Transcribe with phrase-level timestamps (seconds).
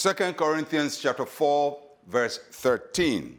[0.00, 1.76] 2 Corinthians chapter 4
[2.06, 3.36] verse 13.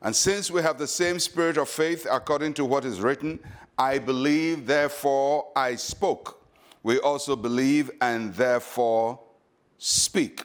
[0.00, 3.38] And since we have the same spirit of faith according to what is written,
[3.76, 6.46] I believe therefore I spoke.
[6.82, 9.20] We also believe and therefore
[9.76, 10.44] speak.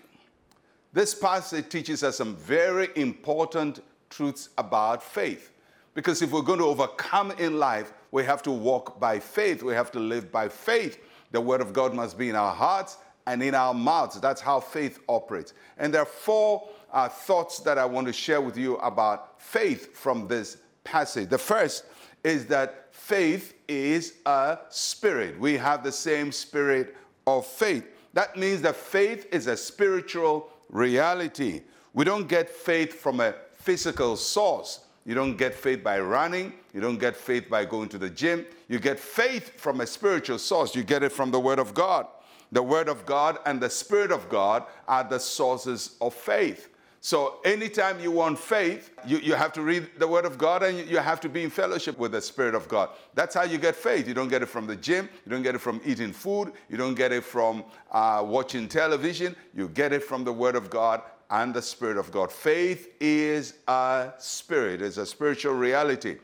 [0.91, 5.53] This passage teaches us some very important truths about faith.
[5.93, 9.63] Because if we're going to overcome in life, we have to walk by faith.
[9.63, 11.01] We have to live by faith.
[11.31, 14.19] The Word of God must be in our hearts and in our mouths.
[14.19, 15.53] That's how faith operates.
[15.77, 19.95] And there are four uh, thoughts that I want to share with you about faith
[19.95, 21.29] from this passage.
[21.29, 21.83] The first
[22.23, 25.37] is that faith is a spirit.
[25.39, 26.95] We have the same spirit
[27.27, 27.85] of faith.
[28.13, 31.61] That means that faith is a spiritual reality.
[31.93, 34.79] We don't get faith from a physical source.
[35.05, 36.53] You don't get faith by running.
[36.73, 38.45] You don't get faith by going to the gym.
[38.69, 40.75] You get faith from a spiritual source.
[40.75, 42.07] You get it from the Word of God.
[42.51, 46.69] The Word of God and the Spirit of God are the sources of faith.
[46.99, 50.89] So anytime you want faith, you, you have to read the Word of God and
[50.89, 52.89] you have to be in fellowship with the Spirit of God.
[53.13, 54.07] That's how you get faith.
[54.07, 56.75] You don't get it from the gym, you don't get it from eating food, you
[56.75, 59.35] don't get it from uh, watching television.
[59.53, 62.31] You get it from the Word of God and the Spirit of God.
[62.31, 66.17] Faith is a spirit, it's a spiritual reality.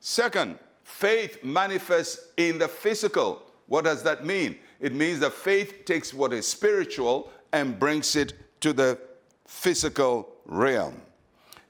[0.00, 3.42] Second, faith manifests in the physical.
[3.72, 4.58] What does that mean?
[4.80, 8.98] It means that faith takes what is spiritual and brings it to the
[9.46, 11.00] physical realm.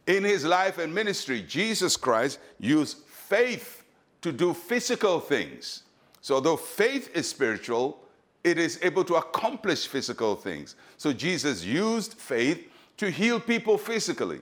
[0.09, 3.85] In his life and ministry, Jesus Christ used faith
[4.21, 5.85] to do physical things.
[6.23, 8.01] So, though faith is spiritual,
[8.43, 10.75] it is able to accomplish physical things.
[10.97, 14.41] So, Jesus used faith to heal people physically.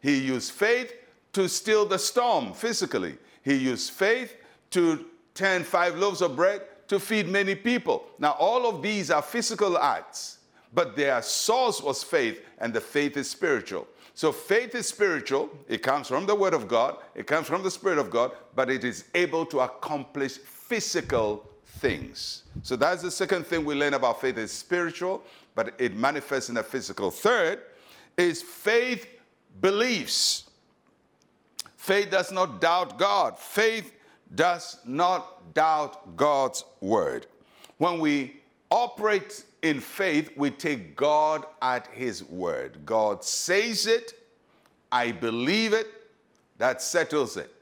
[0.00, 0.94] He used faith
[1.34, 3.18] to still the storm physically.
[3.42, 4.34] He used faith
[4.70, 8.04] to turn five loaves of bread to feed many people.
[8.18, 10.40] Now, all of these are physical acts,
[10.74, 13.86] but their source was faith, and the faith is spiritual.
[14.12, 15.48] So, faith is spiritual.
[15.68, 18.68] It comes from the Word of God, it comes from the Spirit of God, but
[18.68, 22.42] it is able to accomplish physical things.
[22.62, 25.22] So, that's the second thing we learn about faith is spiritual,
[25.54, 27.10] but it manifests in the physical.
[27.10, 27.60] Third
[28.18, 29.06] is faith
[29.62, 30.50] believes.
[31.74, 33.38] Faith does not doubt God.
[33.38, 33.94] Faith
[34.34, 37.26] does not doubt God's word.
[37.78, 42.84] When we operate in faith, we take God at His word.
[42.86, 44.14] God says it,
[44.90, 45.88] I believe it,
[46.58, 47.52] that settles it.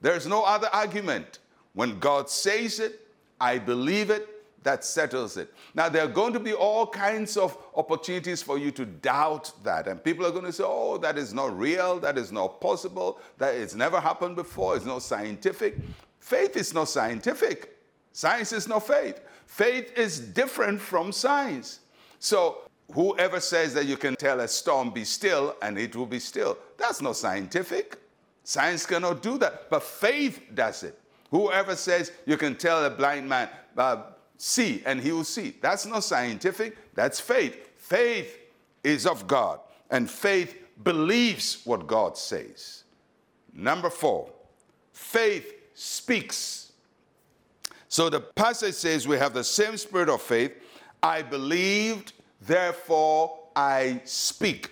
[0.00, 1.38] There's no other argument.
[1.72, 3.00] When God says it,
[3.40, 4.28] I believe it,
[4.64, 5.54] that settles it.
[5.74, 9.86] Now, there are going to be all kinds of opportunities for you to doubt that.
[9.86, 13.20] And people are going to say, oh, that is not real, that is not possible,
[13.38, 15.76] that it's never happened before, it's not scientific.
[16.18, 17.76] Faith is not scientific.
[18.12, 19.20] Science is not faith.
[19.46, 21.80] Faith is different from science.
[22.18, 26.18] So, whoever says that you can tell a storm be still and it will be
[26.20, 27.98] still, that's not scientific.
[28.44, 30.98] Science cannot do that, but faith does it.
[31.30, 34.02] Whoever says you can tell a blind man, uh,
[34.36, 37.70] see, and he will see, that's not scientific, that's faith.
[37.76, 38.38] Faith
[38.82, 42.84] is of God, and faith believes what God says.
[43.52, 44.30] Number four,
[44.92, 46.72] faith speaks.
[47.88, 50.52] So the passage says we have the same spirit of faith.
[51.02, 54.70] I believed, therefore I speak.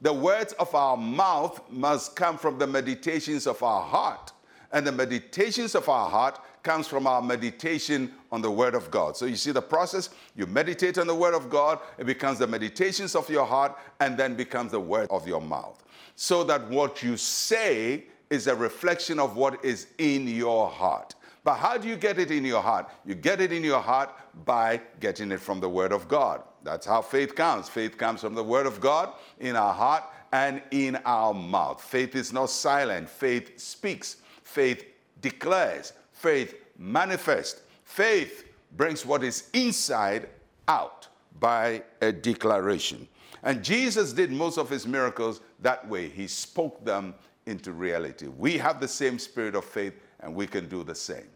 [0.00, 4.32] The words of our mouth must come from the meditations of our heart.
[4.72, 9.16] And the meditations of our heart comes from our meditation on the Word of God.
[9.16, 10.10] So you see the process.
[10.34, 14.16] You meditate on the Word of God, it becomes the meditations of your heart, and
[14.16, 15.84] then becomes the word of your mouth.
[16.16, 21.14] So that what you say is a reflection of what is in your heart.
[21.44, 22.90] But how do you get it in your heart?
[23.04, 24.10] You get it in your heart
[24.46, 26.42] by getting it from the Word of God.
[26.62, 27.68] That's how faith comes.
[27.68, 31.82] Faith comes from the Word of God in our heart and in our mouth.
[31.82, 34.84] Faith is not silent, faith speaks, faith
[35.20, 37.60] declares, faith manifests.
[37.84, 40.28] Faith brings what is inside
[40.66, 41.08] out
[41.38, 43.06] by a declaration.
[43.42, 46.08] And Jesus did most of his miracles that way.
[46.08, 47.14] He spoke them
[47.46, 48.26] into reality.
[48.26, 51.28] We have the same spirit of faith and we can do the same.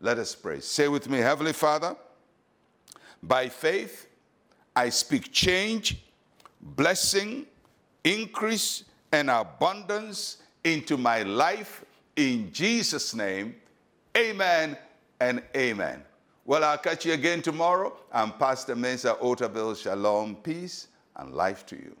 [0.00, 0.60] Let us pray.
[0.60, 1.96] Say with me, Heavenly Father,
[3.22, 4.06] by faith,
[4.76, 5.98] I speak change,
[6.60, 7.46] blessing,
[8.04, 13.56] increase, and abundance into my life in Jesus' name.
[14.16, 14.76] Amen
[15.20, 16.02] and amen.
[16.44, 17.96] Well, I'll catch you again tomorrow.
[18.12, 19.76] I'm Pastor Mensa Otabil.
[19.76, 21.94] Shalom, peace, and life to you.